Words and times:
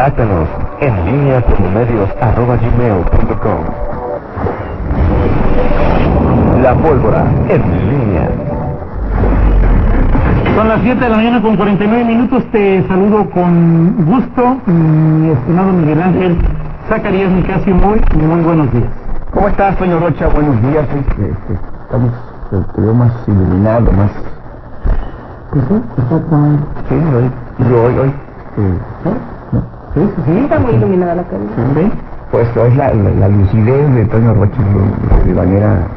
Contáctanos 0.00 0.48
en 0.80 1.04
línea 1.04 1.44
gmail.com 1.58 1.92
La 6.62 6.74
pólvora 6.74 7.26
en 7.50 7.60
línea. 7.90 8.30
Son 10.56 10.68
las 10.68 10.80
7 10.80 11.04
de 11.04 11.10
la 11.10 11.16
mañana 11.16 11.42
con 11.42 11.54
49 11.54 12.04
minutos. 12.06 12.42
Te 12.50 12.82
saludo 12.88 13.28
con 13.28 14.06
gusto, 14.06 14.56
mi 14.64 15.32
estimado 15.32 15.70
Miguel 15.70 16.00
Ángel 16.00 16.38
Zacarías 16.88 17.30
Nicasio. 17.32 17.74
Muy, 17.74 18.00
muy 18.14 18.40
buenos 18.40 18.72
días. 18.72 18.88
¿Cómo 19.34 19.48
estás, 19.48 19.76
Toño 19.76 20.00
Rocha? 20.00 20.28
Buenos 20.28 20.62
días. 20.62 20.86
Este, 20.94 21.30
este, 21.30 21.58
estamos, 21.84 22.10
te 22.74 22.80
veo 22.80 22.94
más 22.94 23.12
iluminado, 23.28 23.92
más... 23.92 24.10
Pues 25.50 25.62
sí, 25.68 25.74
exactamente. 25.98 26.64
Sí, 26.88 26.94
hoy, 26.94 27.30
yo 27.68 27.82
hoy, 27.82 27.98
hoy. 27.98 28.08
eh, 28.08 28.78
¿no? 29.04 29.39
Sí, 29.94 30.00
sí, 30.16 30.22
sí. 30.24 30.38
Está 30.38 30.60
muy 30.60 30.74
iluminada 30.74 31.14
la 31.16 31.24
calle. 31.28 31.48
Sí. 31.56 31.92
Pues 32.30 32.56
hoy 32.56 32.74
la, 32.76 32.94
la, 32.94 33.10
la 33.10 33.28
lucidez 33.28 33.94
de 33.94 34.06
Toño 34.06 34.34
Rocha 34.34 34.62
de, 34.62 35.24
manera... 35.34 35.88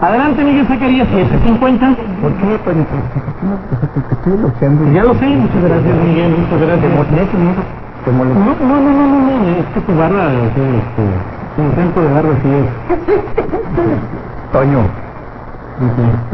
Adelante, 0.00 0.44
Miguel 0.44 0.66
Zacarías, 0.66 1.08
750. 1.08 1.96
¿Por 2.20 2.36
qué, 2.36 2.58
Toño? 2.58 2.86
Te, 2.88 4.02
te 4.02 4.14
estoy 4.14 4.32
elogiando. 4.34 4.84
y- 4.90 4.94
Ya 4.94 5.04
lo 5.04 5.14
sé, 5.14 5.26
muchas 5.28 5.62
gracias, 5.62 5.96
Miguel, 6.04 6.30
muchas 6.38 6.58
¿Te 6.60 6.66
gracias. 6.66 6.92
molesta, 6.96 7.38
no? 7.38 7.54
¿Te 8.04 8.10
No, 8.12 8.18
molesta? 8.18 8.40
no, 8.64 8.80
no, 8.80 8.92
no, 8.92 9.06
no, 9.06 9.40
no, 9.40 9.48
es 9.48 9.66
que 9.66 9.80
tu 9.80 9.92
sea, 10.54 10.76
este, 10.76 11.24
tu 11.54 11.62
intento 11.62 12.02
de 12.02 12.12
barba 12.12 12.34
sí 12.42 12.48
es. 12.50 12.66
Toño, 14.50 14.80
este, 15.78 16.32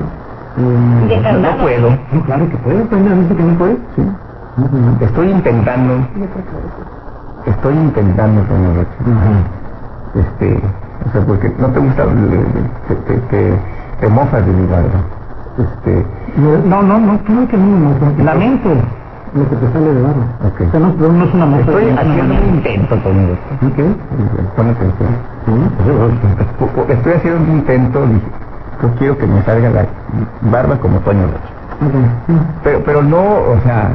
De 1.06 1.16
no 1.16 1.22
candado. 1.22 1.58
puedo. 1.62 1.90
No, 2.12 2.22
claro 2.24 2.48
que 2.48 2.56
puedes, 2.58 2.88
Toño, 2.88 3.16
¿viste 3.16 3.36
que 3.36 3.42
no 3.42 3.58
puedes? 3.58 3.78
Sí. 3.96 4.02
Estoy 4.58 5.30
intentando, 5.30 5.94
estoy 7.46 7.74
intentando, 7.76 8.42
Toño 8.42 8.74
Rocha. 8.74 8.96
Este, 10.14 10.60
o 11.06 11.10
sea, 11.12 11.24
porque 11.26 11.54
no 11.58 11.68
te 11.68 11.78
gusta, 11.80 12.04
te, 12.88 12.96
te, 12.96 13.18
te, 13.20 13.62
te 14.00 14.08
mofas 14.08 14.44
de 14.46 14.52
mi 14.52 14.66
barba. 14.66 15.04
Este, 15.58 16.06
No, 16.36 16.82
no, 16.82 16.98
no, 16.98 17.22
claro 17.24 17.48
que 17.48 17.56
no, 17.56 17.78
no, 17.78 18.24
lamento 18.24 18.70
lo 19.34 19.48
que 19.48 19.56
te 19.56 19.72
sale 19.72 19.94
de 19.94 20.02
barba. 20.02 20.26
Ok. 20.44 20.60
O 20.66 20.70
sea, 20.72 20.80
no, 20.80 20.92
no 20.94 21.24
es 21.24 21.34
una 21.34 21.46
mofa. 21.46 21.60
estoy 21.62 21.90
haciendo 21.90 22.34
un 22.34 22.54
intento, 22.56 22.96
Rocha. 23.28 23.76
¿Qué? 23.76 23.84
Pon 24.56 24.68
atención. 24.70 25.16
Sí, 25.46 25.52
Estoy 26.92 27.12
haciendo 27.14 27.40
un 27.44 27.58
intento, 27.58 28.06
dije, 28.08 28.32
yo 28.82 28.94
quiero 28.98 29.18
que 29.18 29.26
me 29.28 29.42
salga 29.44 29.70
la 29.70 29.88
barba 30.40 30.80
como 30.80 30.98
Toño 31.00 31.28
Rocha. 31.28 31.54
Pero, 32.64 32.82
pero 32.84 33.02
no, 33.02 33.22
o 33.52 33.60
sea, 33.62 33.94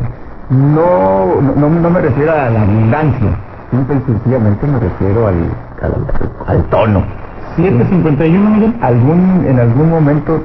no, 0.54 1.42
no, 1.42 1.70
no 1.70 1.92
me 1.92 2.02
refiero 2.02 2.34
a 2.34 2.50
la 2.52 2.62
abundancia, 2.64 3.36
simple 3.72 3.98
y 3.98 4.02
sencillamente 4.08 4.68
me 4.68 4.80
refiero 4.80 5.28
al, 5.28 5.58
al, 5.82 6.08
al 6.48 6.66
tono. 6.70 7.04
751, 7.58 8.52
Miguel. 8.52 8.78
Algún, 8.82 9.46
en 9.48 9.60
algún 9.60 9.90
momento, 9.90 10.44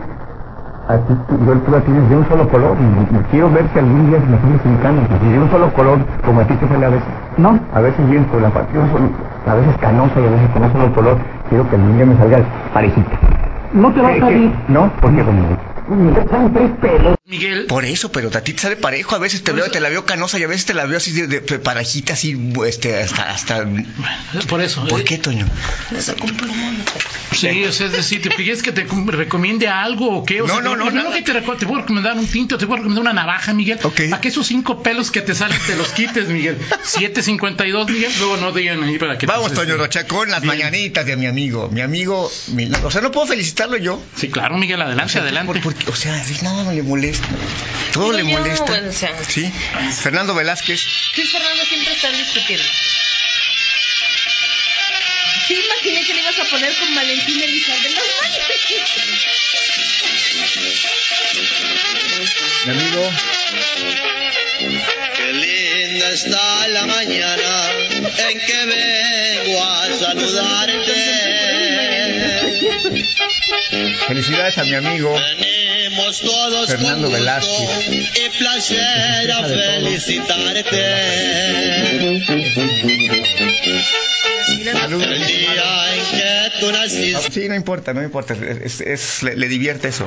a 0.88 0.98
ti, 0.98 1.14
tú, 1.28 1.38
la 1.70 1.80
tienes 1.82 2.08
de 2.10 2.16
un 2.16 2.28
solo 2.28 2.48
color, 2.50 2.76
y, 2.80 3.16
y 3.16 3.18
quiero 3.30 3.50
ver 3.52 3.68
si 3.72 3.78
algún 3.80 4.06
día 4.10 4.20
se 4.20 4.26
me 4.26 4.40
sale 4.40 4.60
sin 4.64 4.76
canas, 4.78 5.08
y 5.22 5.28
de 5.30 5.40
un 5.40 5.50
solo 5.50 5.72
color, 5.74 5.98
como 6.26 6.40
a 6.40 6.46
ti 6.46 6.54
te 6.56 6.68
sale 6.68 6.86
a 6.86 6.90
veces. 6.90 7.08
No, 7.38 7.60
A 7.72 7.80
veces 7.82 8.08
bien 8.10 8.24
con 8.26 8.42
la 8.42 8.50
parte, 8.50 8.72
a 9.46 9.54
veces 9.56 9.76
canosa 9.78 10.20
y 10.20 10.26
a 10.26 10.30
veces 10.30 10.50
con 10.50 10.64
un 10.64 10.72
solo 10.72 10.94
color, 10.94 11.18
quiero 11.50 11.68
que 11.70 11.76
algún 11.76 11.96
día 11.96 12.06
me 12.06 12.16
salga 12.18 12.44
parejita. 12.74 13.16
no 13.72 13.92
te 13.94 14.02
va 14.02 14.08
a 14.10 14.14
¿Qué- 14.14 14.20
salir. 14.20 14.64
¿No? 14.68 14.90
¿Por 15.00 15.16
qué, 15.16 15.24
Domingo? 15.24 15.58
Son 16.30 16.52
tres 16.54 16.70
pelos. 16.82 17.17
Miguel. 17.28 17.66
Por 17.66 17.84
eso, 17.84 18.10
pero 18.10 18.30
a 18.32 18.40
ti 18.40 18.54
te 18.54 18.62
sale 18.62 18.76
parejo, 18.76 19.14
a 19.14 19.18
veces 19.18 19.42
te 19.44 19.52
veo, 19.52 19.70
te 19.70 19.80
la 19.80 19.90
veo 19.90 20.06
canosa 20.06 20.38
y 20.38 20.44
a 20.44 20.46
veces 20.46 20.64
te 20.64 20.72
la 20.72 20.86
veo 20.86 20.96
así 20.96 21.12
de, 21.12 21.26
de- 21.26 21.40
de 21.40 21.58
parejita, 21.58 22.14
así, 22.14 22.34
este, 22.66 22.96
hasta, 23.02 23.30
hasta... 23.30 23.66
Por 24.48 24.62
eso. 24.62 24.86
¿Por 24.88 25.02
eh, 25.02 25.04
qué, 25.04 25.18
Toño? 25.18 25.46
Sí, 27.32 27.64
o 27.64 27.72
sea, 27.72 27.86
es 27.86 27.92
decir, 27.92 28.22
¿te 28.22 28.30
pides 28.30 28.62
que 28.62 28.72
te 28.72 28.86
com- 28.86 29.06
recomiende 29.08 29.68
algo 29.68 30.10
o 30.18 30.24
qué? 30.24 30.40
O 30.40 30.46
No, 30.46 30.54
sea, 30.54 30.62
no, 30.62 30.76
no, 30.76 30.86
primero 30.86 31.10
nada. 31.10 31.16
que 31.16 31.22
te, 31.32 31.40
te 31.40 31.66
voy 31.66 31.78
a 31.78 31.80
recomendar 31.82 32.16
un 32.16 32.26
tinto, 32.26 32.56
te 32.56 32.64
voy 32.64 32.76
a 32.76 32.78
recomendar 32.78 33.02
una 33.02 33.12
navaja, 33.12 33.52
Miguel. 33.52 33.78
Ok. 33.82 34.00
Para 34.08 34.22
que 34.22 34.28
esos 34.28 34.46
cinco 34.46 34.82
pelos 34.82 35.10
que 35.10 35.20
te 35.20 35.34
salen 35.34 35.58
te 35.66 35.76
los 35.76 35.88
quites, 35.88 36.28
Miguel. 36.28 36.56
7.52, 36.84 37.90
Miguel. 37.90 38.10
Luego 38.18 38.36
no 38.38 38.52
digan 38.52 38.82
ahí 38.82 38.98
para 38.98 39.14
que 39.18 39.26
te- 39.26 39.32
Vamos, 39.32 39.52
Toño 39.52 39.76
Rocha, 39.76 40.06
con 40.06 40.30
las 40.30 40.40
Bien. 40.40 40.54
mañanitas 40.56 41.04
de 41.04 41.16
mi 41.16 41.26
amigo. 41.26 41.68
Mi 41.70 41.82
amigo, 41.82 42.30
mi- 42.54 42.70
o 42.82 42.90
sea, 42.90 43.02
no 43.02 43.12
puedo 43.12 43.26
felicitarlo 43.26 43.76
yo. 43.76 44.02
Sí, 44.16 44.28
claro, 44.28 44.56
Miguel, 44.56 44.80
adelante, 44.80 45.18
adelante. 45.18 45.60
Por- 45.60 45.74
o 45.92 45.94
sea, 45.94 46.24
nada 46.42 46.72
le 46.72 46.82
molesta. 46.82 47.17
Todo 47.92 48.12
le 48.12 48.18
yo, 48.18 48.38
molesta. 48.38 48.64
bueno, 48.64 48.90
o 48.90 48.92
sea. 48.92 49.16
Sí. 49.26 49.52
Fernando 50.02 50.34
Velázquez. 50.34 50.84
Luis 51.16 51.32
Fernando 51.32 51.64
siempre 51.64 51.94
está 51.94 52.10
discutiendo. 52.10 52.64
Sí, 55.46 55.54
imaginé 55.54 56.04
que 56.04 56.14
le 56.14 56.20
ibas 56.20 56.38
a 56.38 56.44
poner 56.44 56.74
con 56.76 56.94
Valentín 56.94 57.42
Elizalde. 57.42 57.88
No 57.90 58.02
Mi 62.66 62.70
amigo. 62.72 63.12
Qué 65.16 65.32
linda 65.32 66.10
está 66.10 66.68
la 66.68 66.86
mañana 66.86 67.70
en 68.28 68.40
que 68.40 68.66
vengo 68.66 69.64
a 69.64 69.98
saludarte. 69.98 71.27
Felicidades 74.06 74.58
a 74.58 74.64
mi 74.64 74.74
amigo. 74.74 75.14
Todos 76.22 76.68
Fernando 76.70 77.10
Velázquez. 77.10 78.16
y 78.16 78.38
placer 78.38 79.30
a 79.32 79.44
felicitarte. 79.44 82.22
Saludos. 84.72 85.06
El 85.06 85.26
día 85.26 85.94
en 85.94 86.04
que 86.10 86.50
tú 86.60 86.72
naciste. 86.72 87.32
Sí, 87.32 87.48
no 87.48 87.54
importa, 87.54 87.92
no 87.94 88.02
importa. 88.02 88.34
Es, 88.64 88.80
es- 88.80 89.22
le, 89.22 89.36
le 89.36 89.48
divierte 89.48 89.88
eso. 89.88 90.04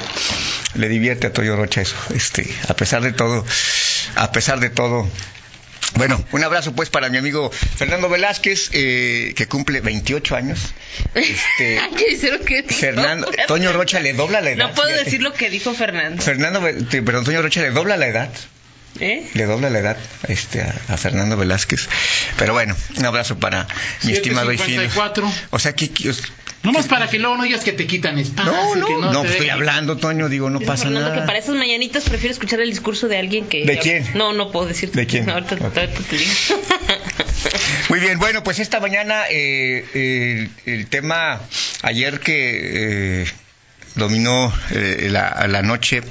Le 0.75 0.89
divierte 0.89 1.27
a 1.27 1.33
Toyo 1.33 1.55
Rocha 1.55 1.81
eso. 1.81 1.95
Este, 2.15 2.47
a 2.67 2.73
pesar 2.75 3.01
de 3.03 3.13
todo, 3.13 3.45
a 4.15 4.31
pesar 4.31 4.59
de 4.59 4.69
todo. 4.69 5.07
Bueno, 5.95 6.23
un 6.31 6.43
abrazo 6.43 6.73
pues 6.73 6.89
para 6.89 7.09
mi 7.09 7.17
amigo 7.17 7.51
Fernando 7.51 8.07
Velázquez, 8.09 8.69
eh, 8.73 9.33
que 9.35 9.47
cumple 9.47 9.81
28 9.81 10.35
años. 10.35 10.73
Este, 11.13 11.79
Hay 11.81 11.91
que. 11.91 12.63
Fernando, 12.73 13.29
Toño 13.47 13.73
Rocha 13.73 13.99
le 13.99 14.13
dobla 14.13 14.41
la 14.41 14.51
edad. 14.51 14.67
No 14.69 14.73
puedo 14.73 14.87
fíjate. 14.89 15.05
decir 15.05 15.21
lo 15.21 15.33
que 15.33 15.49
dijo 15.49 15.73
Fernando. 15.73 16.21
Fernando, 16.21 16.61
te- 16.89 17.01
perdón, 17.01 17.25
Toño 17.25 17.41
Rocha 17.41 17.61
le 17.61 17.71
dobla 17.71 17.97
la 17.97 18.07
edad. 18.07 18.29
¿Eh? 18.99 19.27
Le 19.33 19.45
dobla 19.45 19.69
la 19.69 19.79
edad 19.79 19.97
este, 20.27 20.61
a, 20.61 20.75
a 20.89 20.97
Fernando 20.97 21.37
Velázquez. 21.37 21.87
Pero 22.37 22.53
bueno, 22.53 22.75
un 22.97 23.05
abrazo 23.05 23.37
para 23.39 23.67
mi 24.03 24.11
estimado 24.13 24.51
y 24.51 24.57
fino. 24.57 24.81
7.54. 24.83 25.31
O 25.51 25.59
sea, 25.59 25.73
que... 25.73 25.89
que- 25.89 26.11
Nomás 26.63 26.85
para 26.87 27.07
que 27.09 27.17
luego 27.17 27.37
no 27.37 27.43
digas 27.43 27.61
que 27.63 27.71
te 27.71 27.87
quitan 27.87 28.19
espacio. 28.19 28.51
no, 28.51 28.75
no, 28.75 28.85
que 28.85 28.93
no, 28.93 29.09
te 29.09 29.17
pues 29.19 29.31
estoy 29.31 29.49
hablando, 29.49 29.97
Toño, 29.97 30.29
digo, 30.29 30.51
no 30.51 30.59
pasa 30.59 30.83
Fernando 30.83 31.09
nada. 31.09 31.21
que 31.21 31.25
para 31.25 31.39
esas 31.39 31.55
mañanitas 31.55 32.03
prefiero 32.03 32.33
escuchar 32.33 32.59
el 32.59 32.69
discurso 32.69 33.07
de 33.07 33.17
alguien 33.17 33.47
que... 33.47 33.65
¿De 33.65 33.79
quién? 33.79 34.05
No, 34.13 34.31
no 34.33 34.51
puedo 34.51 34.67
decirte. 34.67 34.99
¿De 34.99 35.07
quién? 35.07 35.25
No, 35.25 35.33
ahorita, 35.33 35.55
Ok. 35.55 35.75
ahorita 35.75 36.01
te 36.07 36.17
digo. 36.17 36.31
Muy 37.89 37.99
bien, 37.99 38.19
bueno, 38.19 38.43
pues 38.43 38.59
esta 38.59 38.79
mañana 38.79 39.23
eh, 39.31 39.85
eh, 39.95 40.49
el 40.67 40.85
tema 40.85 41.41
ayer 41.81 42.19
que 42.19 43.21
eh, 43.23 43.25
dominó 43.95 44.53
eh, 44.69 45.07
la, 45.09 45.47
la 45.49 45.63
noche 45.63 46.01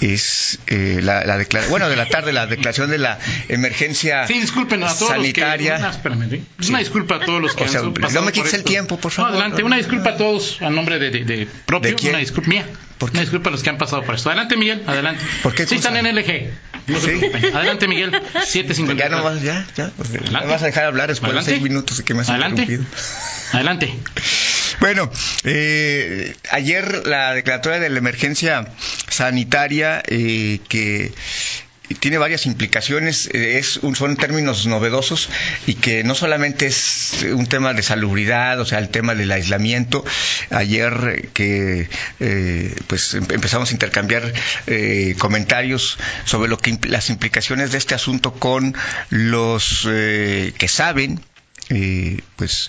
es 0.00 0.58
eh, 0.66 1.00
la, 1.02 1.24
la 1.24 1.44
bueno, 1.68 1.88
de 1.88 1.96
la 1.96 2.06
tarde 2.06 2.32
la 2.32 2.46
declaración 2.46 2.90
de 2.90 2.98
la 2.98 3.18
emergencia 3.48 4.26
Sí, 4.26 4.40
disculpen 4.40 4.82
a 4.82 4.94
todos 4.94 5.10
sanitaria. 5.10 5.72
los 5.72 5.78
que... 5.78 5.84
Una, 5.84 5.90
espérame, 5.90 6.30
¿sí? 6.58 6.68
Una 6.70 6.78
disculpa 6.78 7.14
a 7.16 7.20
todos 7.20 7.40
los 7.42 7.54
que 7.54 7.64
O 7.64 7.68
sea, 7.68 7.80
han 7.80 7.92
no 8.14 8.22
me 8.22 8.32
quites 8.32 8.54
el 8.54 8.64
tiempo, 8.64 8.96
por 8.98 9.12
No, 9.12 9.16
favor. 9.16 9.30
adelante, 9.32 9.62
una 9.62 9.76
disculpa 9.76 10.10
a 10.10 10.16
todos 10.16 10.60
a 10.62 10.70
nombre 10.70 10.98
de, 10.98 11.10
de, 11.10 11.24
de 11.24 11.48
propio. 11.66 11.90
¿De 11.90 11.96
quién? 11.96 12.10
Una 12.12 12.18
disculpa 12.20 12.48
mía. 12.48 12.66
¿Por 12.98 13.10
qué? 13.10 13.16
Una 13.16 13.22
disculpa 13.22 13.48
a 13.48 13.52
los 13.52 13.62
que 13.62 13.70
han 13.70 13.78
pasado 13.78 14.02
por 14.02 14.14
esto. 14.14 14.28
Adelante, 14.28 14.56
Miguel, 14.56 14.82
adelante. 14.86 15.22
¿Por 15.42 15.54
qué 15.54 15.66
Sí, 15.66 15.76
cosa? 15.76 15.88
están 15.88 16.06
en 16.06 16.14
LG. 16.16 16.50
No 16.86 17.00
se 17.00 17.06
preocupen. 17.16 17.56
Adelante, 17.56 17.88
Miguel. 17.88 18.10
7.54. 18.12 18.96
Ya 18.96 19.08
no 19.08 19.22
vas, 19.22 19.42
ya, 19.42 19.66
ya. 19.76 19.90
Adelante. 19.98 20.30
me 20.30 20.46
vas 20.52 20.62
a 20.62 20.66
dejar 20.66 20.84
hablar 20.84 21.08
después 21.08 21.28
Adelante. 21.30 21.50
de 21.52 21.56
seis 21.58 21.62
minutos 21.68 22.02
que 22.02 22.14
me 22.14 22.20
has 22.22 22.28
Adelante. 22.30 22.80
Adelante. 23.52 23.94
Bueno, 24.80 25.10
eh, 25.44 26.34
ayer 26.50 27.06
la 27.06 27.34
declaratoria 27.34 27.78
de 27.80 27.90
la 27.90 27.98
emergencia 27.98 28.66
sanitaria 29.08 30.02
eh, 30.06 30.60
que 30.68 31.12
tiene 31.98 32.18
varias 32.18 32.46
implicaciones, 32.46 33.28
eh, 33.34 33.58
es 33.58 33.78
un, 33.78 33.96
son 33.96 34.16
términos 34.16 34.64
novedosos 34.66 35.28
y 35.66 35.74
que 35.74 36.04
no 36.04 36.14
solamente 36.14 36.66
es 36.66 37.26
un 37.34 37.46
tema 37.46 37.74
de 37.74 37.82
salubridad, 37.82 38.60
o 38.60 38.64
sea, 38.64 38.78
el 38.78 38.88
tema 38.90 39.14
del 39.14 39.32
aislamiento. 39.32 40.04
Ayer 40.50 41.28
que 41.34 41.88
eh, 42.20 42.74
pues 42.86 43.14
em- 43.14 43.26
empezamos 43.30 43.70
a 43.70 43.72
intercambiar 43.72 44.32
eh, 44.66 45.14
comentarios 45.18 45.98
sobre 46.24 46.48
lo 46.48 46.58
que 46.58 46.78
las 46.84 47.10
implicaciones 47.10 47.72
de 47.72 47.78
este 47.78 47.94
asunto 47.96 48.32
con 48.34 48.74
los 49.10 49.86
eh, 49.90 50.54
que 50.56 50.68
saben 50.68 51.20
eh, 51.70 52.18
pues 52.36 52.68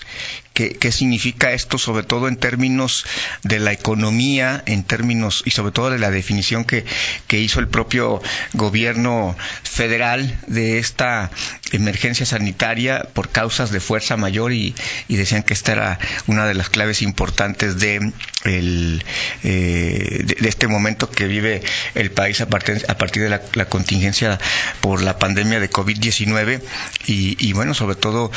¿Qué, 0.54 0.74
¿Qué, 0.74 0.92
significa 0.92 1.52
esto, 1.52 1.78
sobre 1.78 2.04
todo 2.04 2.28
en 2.28 2.36
términos 2.36 3.06
de 3.42 3.58
la 3.58 3.72
economía, 3.72 4.62
en 4.66 4.84
términos 4.84 5.42
y 5.46 5.50
sobre 5.50 5.72
todo 5.72 5.88
de 5.90 5.98
la 5.98 6.10
definición 6.10 6.66
que, 6.66 6.84
que 7.26 7.40
hizo 7.40 7.58
el 7.58 7.68
propio 7.68 8.20
gobierno 8.52 9.34
federal 9.62 10.38
de 10.46 10.78
esta 10.78 11.30
emergencia 11.72 12.26
sanitaria 12.26 13.08
por 13.14 13.30
causas 13.30 13.70
de 13.70 13.80
fuerza 13.80 14.18
mayor 14.18 14.52
y, 14.52 14.74
y 15.08 15.16
decían 15.16 15.42
que 15.42 15.54
esta 15.54 15.72
era 15.72 15.98
una 16.26 16.46
de 16.46 16.54
las 16.54 16.68
claves 16.68 17.00
importantes 17.00 17.78
de, 17.78 18.12
el, 18.44 19.04
eh, 19.44 20.21
de, 20.42 20.48
este 20.48 20.68
momento 20.68 21.10
que 21.10 21.26
vive 21.26 21.62
el 21.94 22.10
país 22.10 22.40
a 22.40 22.46
partir, 22.46 22.84
a 22.88 22.98
partir 22.98 23.22
de 23.22 23.28
la, 23.30 23.64
contingencia 23.66 24.38
por 24.80 25.02
la 25.02 25.18
pandemia 25.18 25.60
de 25.60 25.70
COVID-19 25.70 26.60
y, 27.06 27.36
y, 27.38 27.52
bueno, 27.52 27.74
sobre 27.74 27.96
todo 27.96 28.30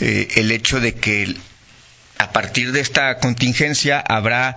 eh, 0.00 0.28
el 0.36 0.50
hecho 0.52 0.80
de 0.80 0.94
que 0.94 1.36
a 2.18 2.32
partir 2.32 2.72
de 2.72 2.80
esta 2.80 3.18
contingencia 3.18 4.00
habrá 4.00 4.56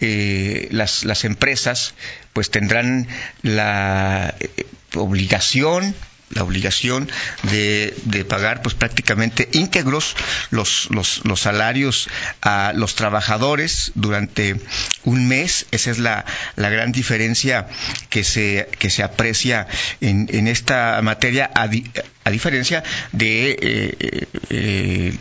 eh, 0.00 0.68
las, 0.70 1.04
las, 1.04 1.24
empresas 1.24 1.94
pues 2.32 2.50
tendrán 2.50 3.08
la 3.42 4.34
eh, 4.38 4.66
obligación 4.94 5.94
la 6.30 6.44
obligación 6.44 7.10
de, 7.44 7.94
de, 8.04 8.24
pagar 8.24 8.62
pues 8.62 8.74
prácticamente 8.74 9.48
íntegros 9.52 10.14
los, 10.50 10.88
los, 10.90 11.24
los, 11.24 11.40
salarios 11.40 12.08
a 12.40 12.72
los 12.74 12.94
trabajadores 12.94 13.92
durante 13.94 14.60
un 15.04 15.28
mes. 15.28 15.66
Esa 15.70 15.90
es 15.90 15.98
la, 15.98 16.24
la 16.56 16.70
gran 16.70 16.92
diferencia 16.92 17.66
que 18.08 18.24
se, 18.24 18.68
que 18.78 18.90
se 18.90 19.02
aprecia 19.02 19.66
en, 20.00 20.28
en 20.30 20.46
esta 20.46 21.00
materia, 21.02 21.50
a, 21.54 21.66
di, 21.68 21.84
a 22.24 22.30
diferencia 22.30 22.82
de 23.12 23.56
eh, 23.60 24.26
eh, 24.50 25.14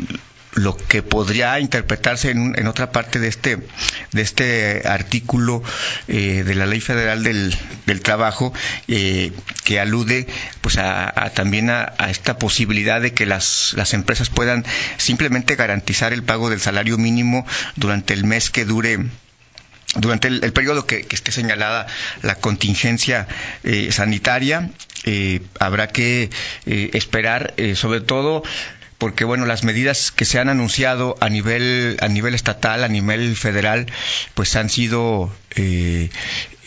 lo 0.54 0.76
que 0.76 1.04
podría 1.04 1.60
interpretarse 1.60 2.32
en, 2.32 2.58
en, 2.58 2.68
otra 2.68 2.92
parte 2.92 3.20
de 3.20 3.28
este 3.28 3.58
de 4.12 4.22
este 4.22 4.82
artículo 4.88 5.62
eh, 6.08 6.44
de 6.44 6.56
la 6.56 6.66
ley 6.66 6.82
federal 6.82 7.24
del, 7.24 7.56
del 7.86 8.02
trabajo 8.02 8.52
eh, 8.88 9.32
que 9.64 9.80
alude 9.80 10.28
pues 10.62 10.78
a, 10.78 11.32
también 11.36 11.70
a, 11.70 11.94
a, 11.98 12.10
esta 12.10 12.38
posibilidad 12.40 13.00
de 13.00 13.14
que 13.14 13.26
las, 13.26 13.74
las 13.76 13.94
empresas 13.94 14.30
puedan 14.30 14.66
simplemente 14.98 15.56
garantizar 15.56 16.14
el 16.14 16.24
pago 16.24 16.50
del 16.50 16.60
salario 16.60 16.98
mínimo 16.98 17.46
durante 17.76 18.14
el 18.14 18.24
mes 18.24 18.50
que 18.50 18.66
dure 18.66 19.00
durante 19.96 20.28
el, 20.28 20.44
el 20.44 20.54
periodo 20.54 20.86
que, 20.86 21.06
esté 21.10 21.32
señalada 21.32 21.88
la 22.22 22.36
contingencia 22.36 23.28
eh, 23.64 23.92
sanitaria. 23.92 24.70
Eh, 25.06 25.42
habrá 25.60 25.88
que 25.88 26.30
eh, 26.66 26.90
esperar 26.94 27.54
sobre 27.76 28.02
todo 28.02 28.44
porque 29.00 29.24
bueno 29.24 29.48
las 29.48 29.64
medidas 29.64 30.12
que 30.12 30.26
se 30.26 30.38
han 30.38 30.50
anunciado 30.50 31.16
a 31.22 31.30
nivel 31.30 31.98
a 32.02 32.08
nivel 32.08 32.36
estatal 32.36 32.84
a 32.84 32.88
nivel 32.88 33.36
federal 33.36 33.88
pues 34.36 34.56
han 34.56 34.70
sido 34.70 35.32
eh, 35.56 36.10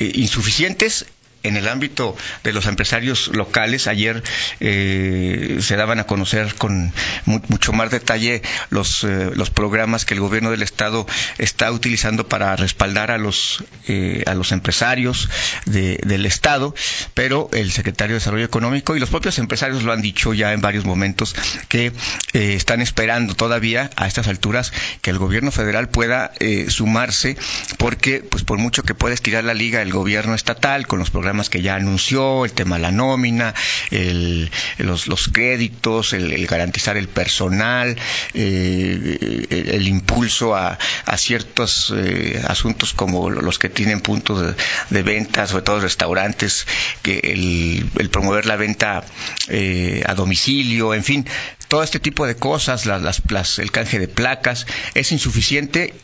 insuficientes 0.01 1.07
en 1.43 1.57
el 1.57 1.69
ámbito 1.69 2.17
de 2.45 2.53
los 2.53 2.67
empresarios 2.67 3.29
locales, 3.29 3.87
ayer 3.87 4.23
eh, 4.61 5.59
se 5.61 5.77
daban 5.77 5.99
a 5.99 6.05
conocer 6.05 6.55
con 6.55 6.93
mu 7.27 7.41
mucho 7.49 7.73
más 7.73 7.91
detalle 7.91 8.43
los, 8.71 9.05
eh, 9.05 9.31
los 9.35 9.51
programas 9.51 10.05
que 10.05 10.15
el 10.15 10.21
gobierno 10.21 10.51
del 10.51 10.63
estado 10.63 11.07
está 11.39 11.71
utilizando 11.73 12.29
para 12.29 12.55
respaldar 12.57 13.11
a 13.11 13.19
los, 13.19 13.65
eh, 13.89 14.23
a 14.27 14.35
los 14.35 14.53
empresarios 14.53 15.29
de, 15.67 15.99
del 16.05 16.27
estado, 16.27 16.75
pero 17.15 17.49
el 17.53 17.73
secretario 17.73 18.15
de 18.15 18.21
Desarrollo 18.21 18.45
Económico 18.45 18.97
y 18.97 19.01
los 19.01 19.11
propios 19.11 19.39
empresarios 19.39 19.83
lo 19.83 19.93
han 19.93 20.03
dicho 20.03 20.35
ya 20.35 20.53
en 20.53 20.61
varios 20.61 20.85
momentos 20.85 21.35
que 21.69 21.93
eh, 22.33 22.55
están 22.55 22.81
esperando 22.81 23.35
todavía 23.35 23.91
a 23.97 24.07
estas 24.07 24.29
alturas 24.29 24.73
que 25.01 25.11
el 25.11 25.19
gobierno 25.19 25.51
federal 25.51 25.89
pueda 25.89 26.33
eh, 26.39 26.67
sumarse, 26.69 27.37
porque 27.79 28.21
pues 28.21 28.45
por 28.45 28.59
mucho 28.59 28.83
que 28.83 28.95
pueda 28.95 29.15
estirar 29.15 29.45
la 29.45 29.55
liga 29.55 29.83
el 29.83 29.93
gobierno 29.93 30.35
estatal 30.35 30.87
con 30.87 30.99
los 30.99 31.11
programas 31.11 31.32
que 31.49 31.63
ya 31.63 31.77
anunció, 31.77 32.45
el 32.45 32.53
tema 32.53 32.77
de 32.77 32.83
la 32.83 32.93
nómina, 32.93 33.55
el, 33.91 34.51
los, 34.79 35.07
los, 35.07 35.29
créditos, 35.29 36.13
el, 36.13 36.47
garantizar 36.47 36.97
el 36.97 37.09
personal, 37.09 37.97
eh, 38.35 39.47
el, 39.51 39.89
impulso 39.89 40.55
a, 40.55 40.79
ciertos 41.17 41.93
eh, 41.97 42.43
asuntos 42.47 42.93
como 42.93 43.31
los 43.31 43.59
que 43.59 43.69
tienen 43.69 44.01
puntos 44.01 44.41
de, 44.41 44.55
de, 44.91 45.03
venta, 45.03 45.47
sobre 45.47 45.63
todo 45.63 45.81
restaurantes, 45.81 46.67
que 47.03 47.21
el, 47.23 48.09
promover 48.11 48.47
la 48.47 48.57
venta 48.57 49.05
eh, 49.49 50.03
a 50.07 50.15
domicilio, 50.15 50.95
en 50.95 51.05
fin, 51.05 51.27
todo 51.69 51.83
este 51.83 52.01
tipo 52.01 52.27
de 52.27 52.37
cosas, 52.37 52.87
las, 52.87 53.03
las, 53.31 53.59
el 53.59 53.71
canje 53.71 53.99
de 53.99 54.09
placas, 54.09 54.67
es 54.95 55.13
insuficiente 55.13 55.95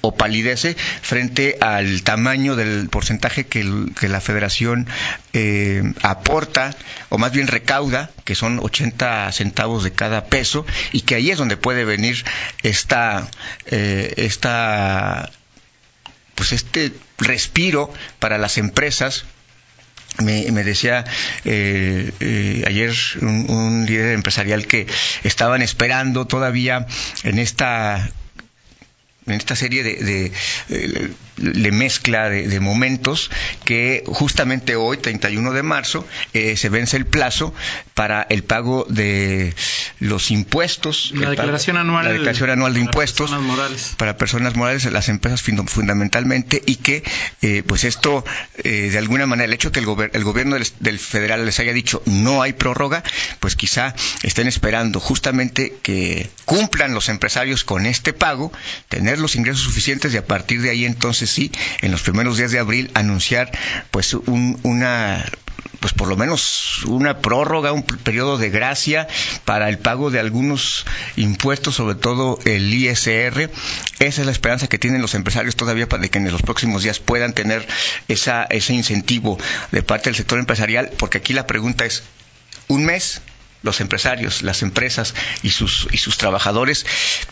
o 0.00 0.14
palidece 0.14 0.76
frente 1.02 1.58
al 1.60 2.02
tamaño 2.02 2.56
del 2.56 2.88
porcentaje 2.88 3.46
que, 3.46 3.64
la 4.08 4.20
federación 4.20 4.86
eh, 5.32 5.82
aporta 6.02 6.74
o 7.08 7.18
más 7.18 7.32
bien 7.32 7.46
recauda, 7.46 8.10
que 8.24 8.34
son 8.34 8.58
80 8.60 9.30
centavos 9.32 9.84
de 9.84 9.92
cada 9.92 10.26
peso, 10.26 10.66
y 10.92 11.02
que 11.02 11.16
ahí 11.16 11.30
es 11.30 11.38
donde 11.38 11.56
puede 11.56 11.84
venir 11.84 12.24
esta, 12.62 13.28
eh, 13.66 14.14
esta 14.16 15.30
pues 16.38 16.52
este 16.52 16.92
respiro 17.18 17.92
para 18.20 18.38
las 18.38 18.58
empresas. 18.58 19.24
Me, 20.22 20.44
decía 20.64 21.04
eh, 21.44 22.10
eh, 22.18 22.64
ayer 22.66 22.92
un, 23.20 23.86
líder 23.86 24.14
empresarial 24.14 24.66
que 24.66 24.86
estaban 25.22 25.62
esperando 25.62 26.26
todavía 26.26 26.86
en 27.22 27.38
esta 27.38 28.10
en 29.28 29.34
esta 29.34 29.56
serie 29.56 29.82
de, 29.82 29.96
de, 29.96 30.32
de, 30.68 31.10
de 31.38 31.72
mezcla 31.72 32.28
de, 32.28 32.60
momentos 32.60 33.30
que 33.64 34.02
justamente 34.06 34.76
hoy, 34.76 34.96
31 34.96 35.52
de 35.52 35.62
marzo, 35.62 36.06
eh, 36.32 36.56
se 36.56 36.68
vence 36.68 36.96
el 36.96 37.06
plazo 37.06 37.54
para 37.94 38.26
el 38.28 38.42
pago 38.44 38.86
de 38.88 39.54
los 40.00 40.30
impuestos. 40.30 41.12
La 41.14 41.30
declaración 41.30 41.76
pago, 41.76 41.88
anual. 41.88 42.04
La 42.04 42.12
declaración 42.12 42.50
anual 42.50 42.74
de 42.74 42.80
para 42.80 42.90
impuestos. 42.90 43.30
Personas 43.30 43.46
morales. 43.46 43.94
Para 43.96 44.16
personas 44.16 44.56
morales, 44.56 44.84
las 44.92 45.08
empresas 45.08 45.42
fundamentalmente, 45.42 46.62
y 46.66 46.76
que, 46.76 47.02
eh, 47.42 47.62
pues 47.66 47.84
esto, 47.84 48.24
eh, 48.64 48.90
de 48.90 48.98
alguna 48.98 49.26
manera, 49.26 49.46
el 49.46 49.52
hecho 49.52 49.72
que 49.72 49.80
el, 49.80 49.86
gober 49.86 50.10
el 50.14 50.24
gobierno 50.24 50.54
del, 50.54 50.66
del, 50.80 50.98
federal 50.98 51.44
les 51.44 51.58
haya 51.60 51.72
dicho 51.72 52.02
no 52.06 52.42
hay 52.42 52.52
prórroga, 52.52 53.02
pues 53.40 53.56
quizá 53.56 53.94
estén 54.22 54.48
esperando 54.48 55.00
justamente 55.00 55.76
que 55.82 56.28
cumplan 56.44 56.94
los 56.94 57.08
empresarios 57.08 57.64
con 57.64 57.86
este 57.86 58.12
pago, 58.12 58.52
tener 58.88 59.18
los 59.18 59.36
ingresos 59.36 59.62
suficientes 59.62 60.12
y 60.14 60.16
a 60.16 60.26
partir 60.26 60.62
de 60.62 60.70
ahí 60.70 60.84
entonces 60.84 61.27
sí, 61.28 61.52
en 61.80 61.90
los 61.90 62.02
primeros 62.02 62.36
días 62.36 62.50
de 62.50 62.58
abril 62.58 62.90
anunciar 62.94 63.50
pues 63.90 64.14
un, 64.14 64.58
una 64.62 65.24
pues 65.80 65.92
por 65.92 66.08
lo 66.08 66.16
menos 66.16 66.84
una 66.86 67.18
prórroga, 67.18 67.72
un 67.72 67.82
periodo 67.82 68.36
de 68.38 68.50
gracia 68.50 69.06
para 69.44 69.68
el 69.68 69.78
pago 69.78 70.10
de 70.10 70.18
algunos 70.18 70.86
impuestos, 71.16 71.76
sobre 71.76 71.94
todo 71.94 72.38
el 72.44 72.72
ISR. 72.72 73.50
Esa 73.98 74.20
es 74.20 74.26
la 74.26 74.32
esperanza 74.32 74.66
que 74.66 74.78
tienen 74.78 75.02
los 75.02 75.14
empresarios 75.14 75.56
todavía 75.56 75.88
para 75.88 76.06
que 76.08 76.18
en 76.18 76.30
los 76.30 76.42
próximos 76.42 76.82
días 76.82 76.98
puedan 76.98 77.32
tener 77.32 77.66
esa, 78.08 78.44
ese 78.44 78.74
incentivo 78.74 79.38
de 79.70 79.82
parte 79.82 80.10
del 80.10 80.16
sector 80.16 80.38
empresarial, 80.38 80.90
porque 80.98 81.18
aquí 81.18 81.32
la 81.32 81.46
pregunta 81.46 81.84
es, 81.84 82.02
¿un 82.66 82.84
mes? 82.84 83.20
Los 83.62 83.80
empresarios, 83.80 84.42
las 84.42 84.62
empresas 84.62 85.14
y 85.42 85.50
sus, 85.50 85.88
y 85.92 85.98
sus 85.98 86.16
trabajadores. 86.18 86.86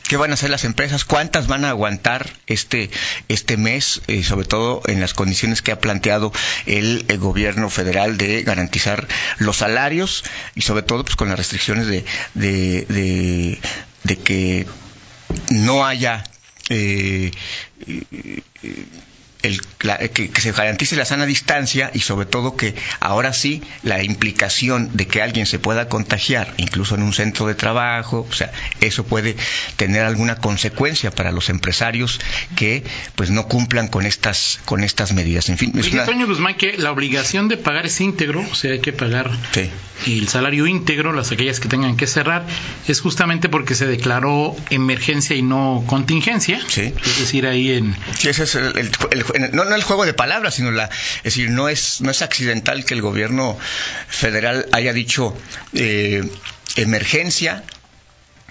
¿Qué 0.09 0.16
van 0.16 0.30
a 0.30 0.35
hacer 0.35 0.50
las 0.50 0.64
empresas? 0.64 1.04
¿Cuántas 1.04 1.47
van 1.47 1.64
a 1.64 1.71
aguantar 1.71 2.30
este, 2.47 2.90
este 3.28 3.56
mes? 3.56 4.02
Eh, 4.09 4.23
sobre 4.25 4.47
todo 4.47 4.83
en 4.87 5.00
las 5.00 5.14
condiciones 5.14 5.62
que 5.62 5.73
ha 5.73 5.80
planteado 5.80 6.33
el, 6.66 7.04
gobierno 7.16 7.71
federal 7.71 8.18
de 8.18 8.42
garantizar 8.42 9.09
los 9.38 9.59
salarios 9.59 10.23
y 10.54 10.62
sobre 10.62 10.83
todo 10.83 11.04
pues, 11.04 11.16
con 11.16 11.28
las 11.28 11.38
restricciones 11.38 11.87
de, 11.87 12.04
de, 12.35 13.59
de, 14.04 14.18
que 14.18 14.66
no 15.50 15.87
haya 15.87 16.25
eh, 16.68 17.30
el, 19.47 19.61
la, 19.81 19.99
que, 19.99 20.31
que, 20.31 20.41
se 20.41 20.53
garantice 20.53 20.97
la 20.97 21.05
sana 21.05 21.26
distancia 21.26 21.91
y 21.95 22.00
sobre 22.00 22.26
todo 22.26 22.57
que 22.57 22.75
ahora 23.00 23.33
sí 23.33 23.62
la 23.83 24.03
implicación 24.03 24.91
de 24.95 25.07
que 25.07 25.23
alguien 25.23 25.47
se 25.47 25.59
pueda 25.59 25.88
contagiar, 25.88 26.53
incluso 26.57 26.95
en 26.95 27.03
un 27.03 27.12
centro 27.12 27.47
de 27.47 27.55
trabajo, 27.55 28.26
o 28.29 28.33
sea, 28.33 28.53
eso 28.81 29.05
puede 29.05 29.37
tener 29.76 30.03
alguna 30.03 30.37
consecuencia 30.37 31.11
para 31.11 31.33
los 31.33 31.49
empresarios 31.49 32.21
que 32.57 32.85
pues 33.15 33.31
no 33.31 33.47
cumplan 33.47 33.88
con 33.88 34.07
estas 34.07 34.61
con 34.65 34.83
estas 34.83 35.12
medidas. 35.12 35.49
En 35.49 35.59
fin, 35.59 35.73
es 35.76 35.93
una... 35.93 36.05
Guzmán 36.26 36.55
que 36.55 36.76
la 36.76 36.91
obligación 36.91 37.49
de 37.49 37.57
pagar 37.57 37.87
es 37.87 38.00
íntegro, 38.00 38.45
o 38.50 38.55
sea, 38.55 38.73
hay 38.73 38.81
que 38.81 38.93
pagar 38.93 39.31
sí. 39.53 39.71
el 40.07 40.29
salario 40.29 40.67
íntegro, 40.67 41.12
las 41.12 41.31
aquellas 41.31 41.61
que 41.61 41.69
tengan 41.69 41.97
que 41.97 42.07
cerrar, 42.07 42.45
es 42.88 43.00
justamente 43.00 43.49
porque 43.49 43.75
se 43.75 43.87
declaró 43.87 44.57
emergencia 44.71 45.37
y 45.37 45.43
no 45.43 45.85
contingencia. 45.87 46.61
Sí. 46.67 46.93
Es 47.05 47.21
decir, 47.21 47.47
ahí 47.47 47.73
en 47.73 47.97
Sí, 48.19 48.29
ese 48.29 48.45
es 48.45 48.55
el, 48.55 48.76
el, 48.76 48.91
el 49.11 49.36
no, 49.38 49.64
no 49.64 49.75
el 49.75 49.83
juego 49.83 50.05
de 50.07 50.14
palabras, 50.14 50.55
sino 50.55 50.71
la, 50.71 50.85
es 51.19 51.23
decir, 51.25 51.50
no 51.50 51.69
es, 51.69 52.00
no 52.00 52.11
es 52.11 52.23
accidental 52.23 52.85
que 52.85 52.95
el 52.95 53.02
gobierno 53.02 53.59
federal 54.09 54.66
haya 54.73 54.93
dicho 54.93 55.37
eh, 55.75 56.23
emergencia 56.76 57.62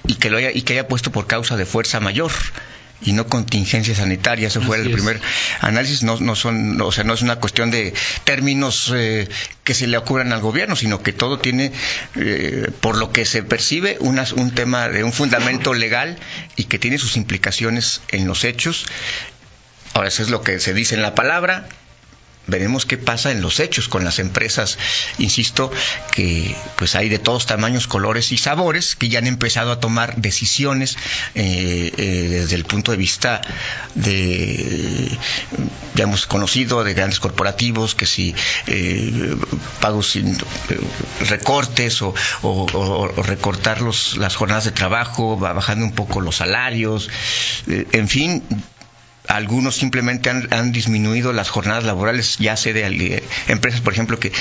y 0.08 0.15
que 0.15 0.30
lo 0.30 0.38
haya, 0.38 0.51
y 0.51 0.62
que 0.62 0.74
haya 0.74 0.88
puesto 0.88 1.12
por 1.12 1.27
causa 1.27 1.58
de 1.58 1.65
fuerza 1.65 2.00
mayor 2.00 2.32
y 3.01 3.12
no 3.12 3.27
contingencia 3.27 3.94
sanitaria. 3.94 4.48
Ese 4.48 4.62
fue 4.62 4.77
el 4.77 4.88
es. 4.88 4.94
primer 4.94 5.20
análisis. 5.60 6.04
No, 6.04 6.18
no 6.20 6.36
son, 6.36 6.77
no, 6.77 6.88
o 6.88 6.92
sea, 6.92 7.04
no 7.04 7.13
es 7.13 7.22
una 7.22 7.36
cuestión 7.38 7.70
de 7.70 7.94
términos 8.24 8.92
eh, 8.96 9.27
que 9.63 9.74
se 9.74 9.86
le 9.88 9.98
ocurran 9.98 10.32
al 10.32 10.39
gobierno, 10.39 10.75
sino 10.75 11.04
que 11.04 11.12
todo 11.12 11.38
tiene, 11.39 11.72
eh, 12.15 12.70
por 12.80 12.96
lo 12.98 13.12
que 13.12 13.25
se 13.25 13.44
percibe, 13.44 13.98
unas- 14.00 14.32
un 14.32 14.56
tema 14.56 14.88
de 14.88 15.04
un 15.04 15.12
fundamento 15.12 15.74
legal 15.74 16.18
y 16.56 16.63
que 16.65 16.80
tiene 16.80 16.98
sus 16.98 17.18
implicaciones 17.18 18.01
en 18.10 18.27
los 18.27 18.44
hechos. 18.46 18.86
Ahora, 19.96 20.10
eso 20.10 20.22
es 20.24 20.30
lo 20.30 20.42
que 20.44 20.60
se 20.60 20.74
dice 20.74 20.94
en 20.96 21.02
la 21.02 21.16
palabra. 21.16 21.68
Veremos 22.48 22.86
qué 22.86 22.98
pasa 22.98 23.32
en 23.32 23.42
los 23.42 23.60
hechos 23.60 23.88
con 23.88 24.04
las 24.04 24.20
empresas. 24.20 24.78
Insisto 25.18 25.72
que 26.12 26.56
pues 26.75 26.94
hay 26.94 27.10
de 27.10 27.18
todos 27.18 27.48
tamaños, 27.48 27.88
colores 27.88 28.32
y 28.32 28.38
sabores 28.38 28.96
que 28.96 29.10
ya 29.10 29.18
han 29.18 29.25
empezado 29.25 29.72
a 29.72 29.80
tomar 29.80 30.18
decisiones 30.18 30.96
eh, 31.34 31.92
eh, 31.98 32.28
desde 32.30 32.56
el 32.56 32.66
punto 32.66 32.92
de 32.92 32.98
vista 32.98 33.42
de 33.96 35.10
ya 35.96 36.06
conocido 36.28 36.84
de 36.84 36.94
grandes 36.94 37.20
corporativos 37.20 37.96
que 37.96 38.06
si 38.06 38.36
eh, 38.68 39.36
pagos 39.80 40.12
sin 40.12 40.38
recortes 41.28 42.02
o, 42.04 42.14
o- 42.44 43.08
recortar 43.24 43.82
los, 43.82 44.18
las 44.18 44.36
jornadas 44.36 44.66
de 44.66 44.72
trabajo, 44.72 45.36
bajando 45.38 45.84
un 45.86 45.94
poco 45.94 46.22
los 46.22 46.36
salarios, 46.36 47.10
en 47.66 48.08
fin, 48.08 48.44
algunos 49.27 49.75
simplemente 49.75 50.29
han, 50.29 50.48
han 50.53 50.72
disminuido 50.72 51.34
las 51.34 51.50
jornadas 51.50 51.84
laborales, 51.84 52.38
ya 52.38 52.55
sé 52.58 52.74
de 52.74 52.86
eh, 52.88 53.24
empresas, 53.48 53.82
por 53.82 53.94
ejemplo, 53.94 54.20
que 54.20 54.32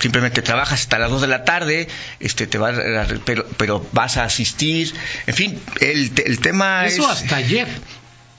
simplemente 0.00 0.42
trabajas 0.42 0.80
hasta 0.80 0.98
las 0.98 1.10
2 1.10 1.20
de 1.22 1.26
la 1.28 1.44
tarde, 1.44 1.88
este, 2.20 2.46
te 2.46 2.58
va, 2.58 2.70
a- 2.70 3.06
pero, 3.24 3.46
pero 3.56 3.86
vas 3.92 4.16
a 4.16 4.24
asistir, 4.24 4.92
en 5.26 5.34
fin, 5.34 5.60
el, 5.80 6.12
el 6.24 6.38
tema 6.40 6.86
Eso 6.86 7.02
es... 7.10 7.22
hasta 7.22 7.36
ayer. 7.36 7.68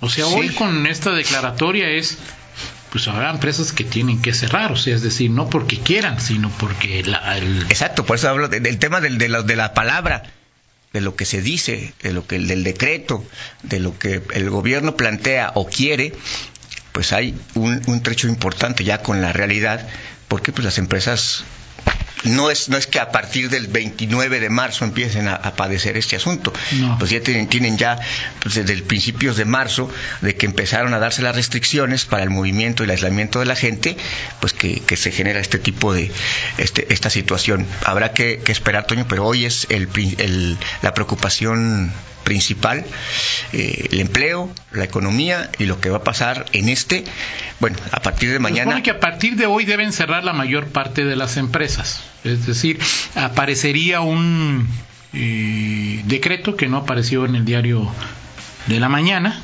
O 0.01 0.09
sea, 0.09 0.25
Sí. 0.25 0.33
hoy 0.35 0.49
con 0.49 0.85
esta 0.85 1.11
declaratoria 1.11 1.89
es, 1.89 2.17
pues 2.91 3.07
habrá 3.07 3.31
empresas 3.31 3.71
que 3.71 3.83
tienen 3.83 4.21
que 4.21 4.33
cerrar, 4.33 4.71
o 4.71 4.75
sea, 4.75 4.93
es 4.95 5.01
decir, 5.01 5.31
no 5.31 5.49
porque 5.49 5.79
quieran, 5.79 6.19
sino 6.19 6.49
porque 6.49 7.03
la, 7.03 7.37
el- 7.37 7.63
Exacto, 7.69 8.05
por 8.05 8.17
eso 8.17 8.29
hablo 8.29 8.47
de- 8.49 8.59
del 8.59 8.77
tema 8.79 8.99
del- 9.01 9.17
de, 9.17 9.29
la, 9.29 9.41
de 9.43 9.55
la 9.55 9.73
palabra, 9.73 10.23
de 10.93 11.01
lo 11.01 11.15
que 11.15 11.25
se 11.25 11.41
dice, 11.41 11.93
de 12.01 12.13
lo 12.13 12.25
que 12.25 12.39
del 12.39 12.63
decreto, 12.63 13.25
de 13.63 13.79
lo 13.79 13.97
que 13.97 14.21
el 14.33 14.49
gobierno 14.49 14.95
plantea 14.95 15.51
o 15.55 15.67
quiere, 15.67 16.13
pues 16.91 17.11
hay 17.11 17.35
un, 17.55 17.81
un 17.87 18.03
trecho 18.03 18.27
importante 18.27 18.83
ya 18.83 19.01
con 19.01 19.21
la 19.21 19.33
realidad, 19.33 19.87
porque 20.27 20.51
pues 20.51 20.63
las 20.63 20.77
empresas 20.77 21.43
no 22.23 22.49
es 22.51 22.69
no 22.69 22.77
es 22.77 22.87
que 22.87 22.99
a 22.99 23.11
partir 23.11 23.49
del 23.49 23.67
29 23.67 24.39
de 24.39 24.49
marzo 24.49 24.85
empiecen 24.85 25.27
a, 25.27 25.35
a 25.35 25.55
padecer 25.55 25.97
este 25.97 26.15
asunto, 26.15 26.53
No. 26.73 26.97
pues 26.99 27.11
ya 27.11 27.21
tienen, 27.21 27.47
tienen 27.47 27.77
ya 27.77 27.99
pues, 28.41 28.55
desde 28.55 28.73
el 28.73 28.83
principios 28.83 29.37
de 29.37 29.45
marzo 29.45 29.89
de 30.21 30.35
que 30.35 30.45
empezaron 30.45 30.93
a 30.93 30.99
darse 30.99 31.21
las 31.21 31.35
restricciones 31.35 32.05
para 32.05 32.23
el 32.23 32.29
movimiento 32.29 32.83
y 32.83 32.85
el 32.85 32.91
aislamiento 32.91 33.39
de 33.39 33.45
la 33.45 33.55
gente, 33.55 33.97
pues 34.39 34.53
que, 34.53 34.79
que 34.81 34.97
se 34.97 35.11
genera 35.11 35.39
este 35.39 35.59
tipo 35.59 35.93
de 35.93 36.11
este, 36.57 36.91
esta 36.93 37.09
situación. 37.09 37.65
Habrá 37.85 38.13
que, 38.13 38.39
que 38.43 38.51
esperar, 38.51 38.87
Toño, 38.87 39.05
pero 39.07 39.25
hoy 39.25 39.45
es 39.45 39.67
el, 39.69 39.87
el- 40.17 40.57
la 40.81 40.93
preocupación 40.93 41.91
principal, 42.23 42.85
eh, 43.51 43.87
el 43.91 43.99
empleo, 43.99 44.53
la 44.71 44.83
economía 44.83 45.49
y 45.59 45.65
lo 45.65 45.79
que 45.79 45.89
va 45.89 45.97
a 45.97 46.03
pasar 46.03 46.45
en 46.53 46.69
este, 46.69 47.03
bueno, 47.59 47.77
a 47.91 48.01
partir 48.01 48.31
de 48.31 48.39
mañana. 48.39 48.71
supone 48.71 48.83
que 48.83 48.91
a 48.91 48.99
partir 48.99 49.35
de 49.35 49.45
hoy 49.45 49.65
deben 49.65 49.91
cerrar 49.91 50.23
la 50.23 50.33
mayor 50.33 50.67
parte 50.67 51.05
de 51.05 51.15
las 51.15 51.37
empresas. 51.37 52.01
Es 52.23 52.45
decir, 52.45 52.79
aparecería 53.15 54.01
un 54.01 54.67
eh, 55.13 56.01
decreto 56.05 56.55
que 56.55 56.67
no 56.67 56.77
apareció 56.77 57.25
en 57.25 57.35
el 57.35 57.45
diario 57.45 57.89
de 58.67 58.79
la 58.79 58.89
mañana. 58.89 59.41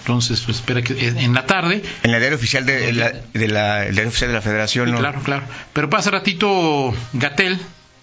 Entonces, 0.00 0.40
pues 0.40 0.56
espera 0.56 0.82
que 0.82 1.08
en 1.08 1.34
la 1.34 1.46
tarde. 1.46 1.82
En 2.02 2.12
el 2.12 2.20
diario 2.20 2.36
oficial 2.36 2.64
de 2.66 2.92
la, 2.92 3.12
de 3.32 3.48
la, 3.48 3.86
el 3.86 3.92
diario 3.94 4.08
oficial 4.08 4.30
de 4.30 4.34
la 4.34 4.42
Federación. 4.42 4.96
Claro, 4.96 5.20
claro. 5.22 5.42
Pero 5.72 5.88
hace 5.96 6.10
ratito 6.10 6.92
Gatel 7.12 7.58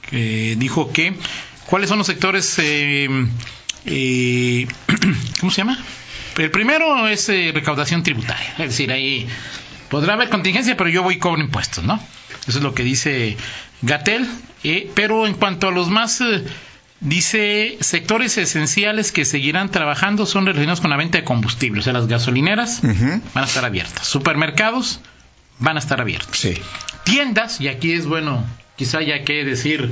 que 0.09 0.55
dijo 0.57 0.91
que 0.91 1.15
cuáles 1.65 1.89
son 1.89 1.97
los 1.97 2.07
sectores, 2.07 2.55
eh, 2.59 3.07
eh, 3.87 4.67
¿cómo 5.39 5.51
se 5.51 5.57
llama? 5.61 5.77
El 6.37 6.51
primero 6.51 7.07
es 7.07 7.27
eh, 7.29 7.51
recaudación 7.53 8.03
tributaria, 8.03 8.51
es 8.59 8.69
decir, 8.69 8.91
ahí 8.91 9.27
podrá 9.89 10.13
haber 10.13 10.29
contingencia, 10.29 10.77
pero 10.77 10.89
yo 10.89 11.01
voy 11.03 11.15
y 11.15 11.17
cobro 11.19 11.41
impuestos, 11.41 11.83
¿no? 11.83 11.95
Eso 12.47 12.59
es 12.59 12.63
lo 12.63 12.73
que 12.75 12.83
dice 12.83 13.37
Gatel. 13.81 14.27
eh, 14.63 14.91
pero 14.93 15.25
en 15.25 15.33
cuanto 15.33 15.67
a 15.67 15.71
los 15.71 15.89
más, 15.89 16.21
eh, 16.21 16.43
dice 16.99 17.77
sectores 17.79 18.37
esenciales 18.37 19.11
que 19.11 19.23
seguirán 19.25 19.69
trabajando 19.71 20.25
son 20.25 20.45
relacionados 20.45 20.81
con 20.81 20.89
la 20.89 20.97
venta 20.97 21.17
de 21.17 21.23
combustible, 21.23 21.79
o 21.79 21.83
sea, 21.83 21.93
las 21.93 22.07
gasolineras 22.07 22.81
van 22.83 23.21
a 23.35 23.45
estar 23.45 23.65
abiertas, 23.65 24.05
supermercados 24.07 24.99
van 25.59 25.77
a 25.77 25.79
estar 25.79 25.99
abiertos 26.01 26.37
Sí. 26.37 26.53
tiendas, 27.03 27.61
y 27.61 27.67
aquí 27.67 27.93
es 27.93 28.05
bueno, 28.05 28.43
quizá 28.75 28.99
haya 28.99 29.23
que 29.23 29.43
decir 29.43 29.91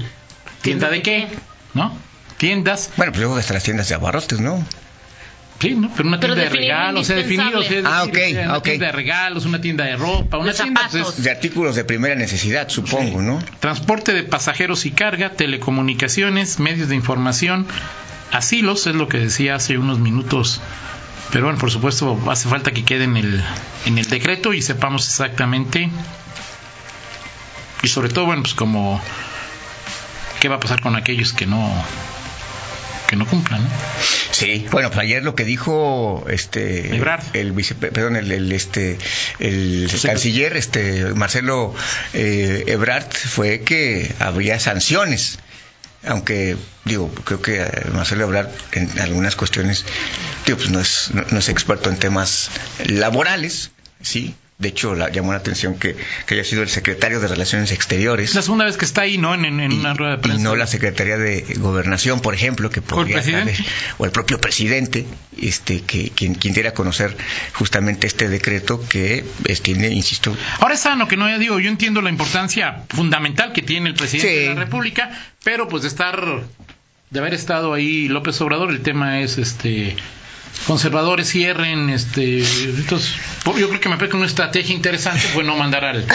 tienda 0.61 0.89
de 0.89 1.01
qué, 1.01 1.27
¿no? 1.73 1.95
Tiendas, 2.37 2.91
Bueno, 2.97 3.11
pues 3.11 3.21
luego 3.21 3.37
hasta 3.37 3.53
las 3.53 3.63
tiendas 3.63 3.87
de 3.89 3.95
abarrotes, 3.95 4.39
¿no? 4.39 4.65
sí, 5.61 5.73
¿no? 5.73 5.89
Pero 5.95 6.09
una 6.09 6.19
Pero 6.19 6.35
tienda 6.35 6.49
de 6.51 6.57
regalos, 6.57 7.01
o 7.01 7.03
sea, 7.05 7.15
definido, 7.15 7.59
o 7.59 7.63
sea, 7.63 7.79
es 7.79 7.85
Ah, 7.85 8.05
decir, 8.05 8.11
ok, 8.11 8.29
o 8.29 8.33
sea, 8.33 8.49
una 8.49 8.61
tienda 8.61 8.85
de 8.87 8.91
regalos, 8.91 9.45
una 9.45 9.61
tienda 9.61 9.85
de 9.85 9.95
ropa, 9.95 10.37
una 10.37 10.53
tienda 10.53 10.87
pues, 10.91 11.23
De 11.23 11.31
artículos 11.31 11.75
de 11.75 11.85
primera 11.85 12.15
necesidad, 12.15 12.67
supongo, 12.69 13.21
¿no? 13.21 13.39
transporte 13.59 14.13
de 14.13 14.23
pasajeros 14.23 14.85
y 14.85 14.91
carga, 14.91 15.31
telecomunicaciones, 15.31 16.59
medios 16.59 16.89
de 16.89 16.95
información, 16.95 17.67
asilos, 18.31 18.85
es 18.87 18.95
lo 18.95 19.07
que 19.07 19.17
decía 19.17 19.55
hace 19.55 19.77
unos 19.77 19.99
minutos. 19.99 20.59
Pero 21.31 21.45
bueno, 21.45 21.57
por 21.59 21.71
supuesto, 21.71 22.19
hace 22.29 22.47
falta 22.49 22.71
que 22.71 22.83
quede 22.83 23.05
en 23.05 23.17
el, 23.17 23.41
en 23.85 23.97
el 23.97 24.05
decreto 24.07 24.53
y 24.53 24.61
sepamos 24.61 25.07
exactamente. 25.07 25.89
Y 27.81 27.87
sobre 27.87 28.09
todo, 28.09 28.25
bueno, 28.25 28.43
pues 28.43 28.53
como. 28.53 29.01
¿Qué 30.39 30.49
va 30.49 30.57
a 30.57 30.59
pasar 30.59 30.81
con 30.81 30.95
aquellos 30.95 31.33
que 31.33 31.45
no. 31.45 31.73
Que 33.07 33.15
no 33.15 33.25
cumplan? 33.27 33.63
¿no? 33.63 33.69
Sí. 34.31 34.65
Bueno, 34.71 34.89
pues 34.89 34.99
ayer 34.99 35.23
lo 35.23 35.35
que 35.35 35.45
dijo 35.45 36.25
este 36.29 36.95
Ebrard. 36.95 37.23
el 37.33 37.51
vice, 37.51 37.75
perdón, 37.75 38.15
el, 38.15 38.31
el, 38.31 38.51
este 38.51 38.97
el 39.39 39.87
Sí, 39.89 39.97
sí. 39.99 40.07
canciller 40.07 40.57
este 40.57 41.13
Marcelo 41.13 41.73
eh, 42.13 42.63
Ebrard 42.67 43.11
fue 43.13 43.61
que 43.61 44.13
habría 44.19 44.59
sanciones. 44.59 45.39
Aunque 46.07 46.55
digo, 46.83 47.09
creo 47.23 47.41
que 47.41 47.61
eh, 47.63 47.69
Marcelo 47.93 48.25
Ebrard 48.25 48.49
en 48.73 48.99
algunas 48.99 49.35
cuestiones 49.35 49.85
digo, 50.45 50.57
pues 50.57 50.69
no 50.69 50.79
es 50.79 51.09
no, 51.13 51.23
no 51.31 51.39
es 51.39 51.49
experto 51.49 51.89
en 51.89 51.97
temas 51.97 52.49
laborales, 52.85 53.71
sí. 54.01 54.35
De 54.57 54.69
hecho, 54.69 54.95
la, 54.95 55.09
llamó 55.11 55.33
la 55.33 55.39
atención 55.39 55.77
que, 55.77 55.97
que 56.25 56.33
haya 56.35 56.45
sido 56.45 56.63
el 56.63 56.69
secretario 56.69 57.19
de 57.19 57.27
Relaciones 57.27 57.73
Exteriores. 57.73 58.29
Es 58.29 58.35
la 58.35 58.41
segunda 58.41 58.63
vez 58.63 58.77
que 58.77 58.85
está 58.85 59.01
ahí, 59.01 59.17
¿no? 59.17 59.33
En, 59.35 59.43
y, 59.43 59.75
una 59.75 59.93
rueda 59.93 60.13
de 60.13 60.19
y 60.19 60.21
prensa. 60.21 60.43
no 60.43 60.55
la 60.55 60.65
Secretaría 60.65 61.17
de 61.17 61.41
Gobernación, 61.57 62.21
por 62.21 62.33
ejemplo, 62.33 62.69
que 62.69 62.81
podría 62.81 63.15
presidente? 63.17 63.51
estar- 63.51 63.65
o 63.97 64.05
el 64.05 64.11
propio 64.11 64.39
presidente, 64.39 65.05
este, 65.41 65.81
que 65.81 66.09
quien, 66.11 66.35
quien 66.35 66.53
diera 66.53 66.69
a 66.69 66.73
conocer 66.73 67.17
justamente 67.53 68.07
este 68.07 68.29
decreto 68.29 68.81
que 68.87 69.25
tiene, 69.61 69.89
insisto, 69.89 70.33
Ahora 70.59 70.75
es 70.75 70.79
sano 70.79 71.09
que 71.09 71.17
no 71.17 71.27
ya 71.27 71.37
digo, 71.37 71.59
yo 71.59 71.69
entiendo 71.69 72.01
la 72.01 72.09
importancia 72.09 72.83
fundamental 72.87 73.51
que 73.51 73.61
tiene 73.61 73.89
el 73.89 73.95
presidente 73.95 74.33
Sí. 74.35 74.39
de 74.47 74.55
la 74.55 74.61
República, 74.61 75.11
pero 75.43 75.67
pues 75.67 75.81
de 75.83 75.89
estar, 75.89 76.43
de 77.09 77.19
haber 77.19 77.33
estado 77.33 77.73
ahí 77.73 78.07
López 78.07 78.39
Obrador, 78.39 78.71
el 78.71 78.79
tema 78.79 79.19
es 79.19 79.37
este 79.37 79.97
conservadores 80.67 81.29
cierren, 81.29 81.89
este 81.89 82.39
entonces 82.39 83.13
po- 83.43 83.57
yo 83.57 83.67
creo 83.69 83.79
que 83.79 83.89
me 83.89 83.95
parece 83.97 84.11
que 84.11 84.17
una 84.17 84.25
estrategia 84.25 84.73
interesante 84.75 85.21
fue 85.27 85.43
no 85.43 85.55
mandar 85.55 85.85
al, 85.85 86.05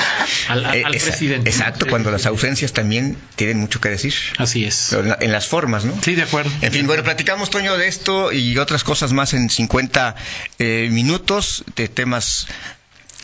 al, 0.49 0.65
al- 0.67 0.75
eh, 0.77 0.85
esa- 0.97 1.07
presidente. 1.11 1.49
exacto, 1.51 1.87
cuando 1.89 2.11
las 2.11 2.27
ausencias 2.27 2.73
también 2.73 3.17
tienen 3.37 3.59
mucho 3.59 3.81
que 3.81 3.89
decir, 3.91 4.15
Así 4.39 4.65
es. 4.65 4.89
Pero 4.91 5.03
en, 5.03 5.09
la- 5.11 5.19
en 5.21 5.33
las 5.33 5.47
formas, 5.47 5.85
¿no? 5.85 5.95
Sí, 6.03 6.15
de 6.15 6.23
acuerdo. 6.23 6.51
En 6.63 6.73
fin, 6.73 6.87
bueno, 6.87 7.03
platicamos, 7.05 7.51
Toño, 7.51 7.77
de 7.77 7.89
esto 7.89 8.33
y 8.33 8.57
otras 8.59 8.83
cosas 8.85 9.13
más 9.13 9.35
en 9.35 9.51
50 9.51 10.17
eh, 10.59 10.89
minutos 10.91 11.65
de 11.77 11.89
temas 11.89 12.47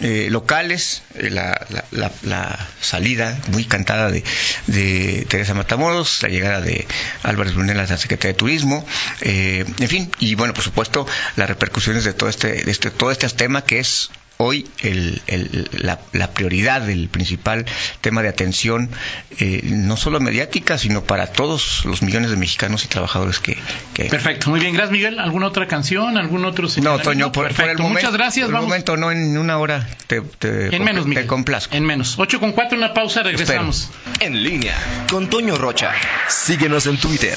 eh, 0.01 0.29
locales, 0.31 1.03
eh, 1.15 1.31
la, 1.31 1.59
la- 1.71 1.85
la- 1.91 2.13
la 2.23 2.69
salida 2.81 3.39
muy 3.53 3.65
cantada 3.65 4.11
de, 4.11 4.23
de 4.67 5.27
Teresa 5.29 5.55
Matamoros, 5.55 6.23
la 6.23 6.29
llegada 6.29 6.61
de 6.61 6.87
Álvarez 7.23 7.55
Brunel 7.55 7.79
a 7.81 7.87
la 7.87 7.97
Secretaría 7.97 8.33
de 8.33 8.39
Turismo, 8.39 8.87
eh, 9.23 9.65
en 9.79 9.89
fin, 9.89 10.13
y 10.19 10.35
bueno, 10.35 10.53
por 10.55 10.65
supuesto, 10.65 11.07
las 11.37 11.49
repercusiones 11.49 12.05
de 12.05 12.13
todo 12.13 12.29
este, 12.29 12.65
de 12.65 12.71
este, 12.71 12.91
todo 12.91 13.11
este 13.11 13.29
tema 13.31 13.65
que 13.65 13.79
es 13.79 14.11
hoy 14.39 14.69
el, 14.83 15.23
el- 15.27 15.69
la, 15.73 15.99
la 16.13 16.31
prioridad, 16.33 16.89
el 16.91 17.09
principal 17.09 17.65
tema 18.01 18.23
de 18.23 18.29
atención, 18.29 18.91
eh, 19.39 19.61
no 19.65 19.97
solo 19.97 20.21
mediática, 20.21 20.79
sino 20.79 21.05
para 21.05 21.29
todos 21.29 21.85
los 21.85 22.03
millones 22.03 22.31
de 22.31 22.37
mexicanos 22.37 22.85
y 22.85 22.89
trabajadores 22.89 23.39
que... 23.41 23.57
que- 23.95 24.05
Perfecto, 24.07 24.51
muy 24.51 24.61
bien. 24.61 24.75
Gracias, 24.75 24.93
Miguel. 24.93 25.19
¿Alguna 25.19 25.47
otra 25.47 25.67
canción? 25.67 26.19
¿Algún 26.19 26.45
otro 26.45 26.65
No, 26.65 26.69
señalamiento? 26.69 27.11
Toño, 27.11 27.33
por, 27.33 27.55
por 27.55 27.65
el 27.69 27.79
momento... 27.79 27.95
Muchas 27.95 28.13
gracias. 28.13 28.45
por 28.47 28.51
el 28.51 28.55
Vamos. 28.55 28.69
momento, 28.69 28.97
no, 28.97 29.11
en 29.11 29.37
una 29.39 29.59
hora 29.59 29.87
te, 30.07 30.21
te, 30.21 30.75
En 30.77 30.85
menos, 30.85 31.05
te 31.05 31.09
Miguel. 31.11 31.27
complazco. 31.27 31.75
En 31.75 31.85
menos. 31.85 32.15
8 32.19 32.39
con 32.41 32.53
4, 32.53 32.77
una 32.77 32.93
pausa, 32.95 33.23
regresamos. 33.23 33.91
En 34.21 34.43
línea 34.43 34.77
con 35.11 35.29
Toño 35.31 35.57
Rocha. 35.57 35.93
Síguenos 36.29 36.87
en 36.87 36.99
Twitter, 36.99 37.37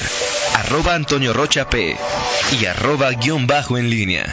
arroba 0.54 0.94
Antonio 0.94 1.32
Rocha 1.32 1.68
P 1.70 1.96
y 2.60 2.64
arroba 2.66 3.10
guion 3.12 3.46
bajo 3.46 3.78
en 3.78 3.88
línea. 3.90 4.24